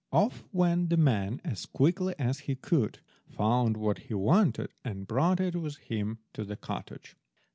[0.11, 5.39] Off went the man as quickly as he could, found what he wanted, and brought
[5.39, 7.15] it with him to the cottage.